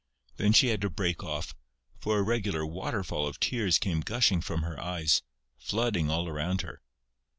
[0.37, 1.53] Then she had to break off,
[1.99, 5.21] for a regular waterfall of tears came gushing from her eyes,
[5.59, 6.81] flooding all around her.